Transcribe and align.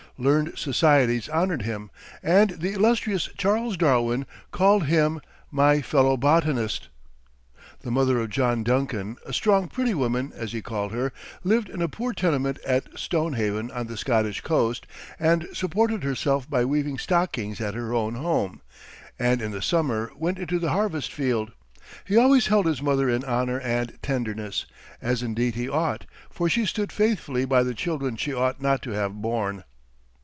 Learned 0.17 0.55
societies 0.55 1.27
honored 1.29 1.63
him, 1.63 1.89
and 2.21 2.51
the 2.51 2.73
illustrious 2.73 3.27
Charles 3.39 3.75
Darwin 3.75 4.27
called 4.51 4.85
him 4.85 5.19
"my 5.49 5.81
fellow 5.81 6.15
botanist." 6.15 6.89
[Illustration: 7.51 7.55
John 7.55 7.55
Duncan] 7.55 7.77
The 7.83 7.91
mother 7.91 8.19
of 8.19 8.29
John 8.29 8.63
Duncan, 8.63 9.17
a 9.25 9.33
"strong, 9.33 9.67
pretty 9.67 9.95
woman," 9.95 10.31
as 10.35 10.51
he 10.51 10.61
called 10.61 10.91
her, 10.91 11.11
lived 11.43 11.69
in 11.69 11.81
a 11.81 11.87
poor 11.89 12.13
tenement 12.13 12.59
at 12.67 12.83
Stonehaven, 12.99 13.71
on 13.71 13.87
the 13.87 13.97
Scottish 13.97 14.41
coast, 14.41 14.85
and 15.17 15.47
supported 15.53 16.03
herself 16.03 16.47
by 16.47 16.65
weaving 16.65 16.99
stockings 16.99 17.59
at 17.59 17.73
her 17.73 17.91
own 17.91 18.13
home, 18.13 18.61
and 19.17 19.41
in 19.41 19.49
the 19.49 19.61
summer 19.61 20.11
went 20.15 20.37
into 20.37 20.59
the 20.59 20.69
harvest 20.69 21.11
field. 21.11 21.51
He 22.05 22.15
always 22.15 22.45
held 22.45 22.67
his 22.67 22.81
mother 22.83 23.09
in 23.09 23.23
honor 23.23 23.59
and 23.59 23.97
tenderness, 24.03 24.67
as 25.01 25.23
indeed 25.23 25.55
he 25.55 25.67
ought, 25.67 26.05
for 26.29 26.47
she 26.47 26.67
stood 26.67 26.91
faithfully 26.91 27.43
by 27.45 27.63
the 27.63 27.73
children 27.73 28.17
she 28.17 28.31
ought 28.35 28.61
not 28.61 28.83
to 28.83 28.91
have 28.91 29.13
borne. 29.19 29.63